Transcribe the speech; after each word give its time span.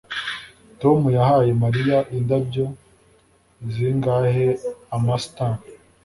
Tom 0.81 0.99
yahaye 1.17 1.51
Mariya 1.63 1.97
indabyo 2.17 2.65
zingahe 3.73 4.47
Amastan 4.95 5.53